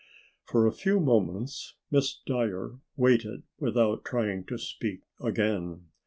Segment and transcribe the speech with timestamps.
[0.45, 5.89] For a few moments Miss Dyer waited without trying to speak again.